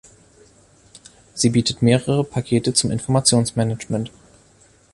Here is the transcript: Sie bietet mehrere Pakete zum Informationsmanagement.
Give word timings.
Sie 1.35 1.51
bietet 1.51 1.83
mehrere 1.83 2.23
Pakete 2.23 2.73
zum 2.73 2.89
Informationsmanagement. 2.89 4.09